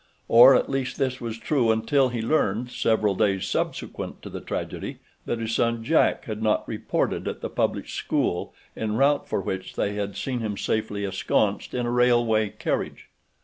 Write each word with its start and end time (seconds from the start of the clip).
Or 0.27 0.55
at 0.55 0.67
least 0.67 0.97
this 0.97 1.21
was 1.21 1.37
true 1.37 1.71
until 1.71 2.09
he 2.09 2.23
learned, 2.23 2.71
several 2.71 3.13
days 3.13 3.47
subsequent 3.47 4.23
to 4.23 4.31
the 4.31 4.41
tragedy, 4.41 4.97
that 5.27 5.37
his 5.37 5.53
son 5.53 5.83
Jack 5.83 6.25
had 6.25 6.41
not 6.41 6.67
reported 6.67 7.27
at 7.27 7.41
the 7.41 7.51
public 7.51 7.87
school 7.87 8.51
en 8.75 8.95
route 8.95 9.27
for 9.29 9.41
which 9.41 9.75
they 9.75 9.93
had 9.93 10.17
seen 10.17 10.39
him 10.39 10.57
safely 10.57 11.05
ensconced 11.05 11.75
in 11.75 11.85
a 11.85 11.91
railway 11.91 12.49
carriage. 12.49 13.09